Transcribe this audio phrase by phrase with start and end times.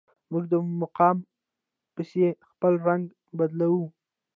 [0.31, 1.17] موږ د مقام
[1.93, 3.03] پسې خپل رنګ
[3.37, 3.85] بدلوو.